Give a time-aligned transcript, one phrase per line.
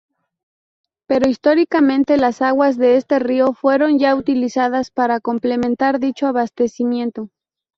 [1.05, 7.29] Pero históricamente las aguas de este río fueron ya utilizadas para complementar dicho abastecimiento.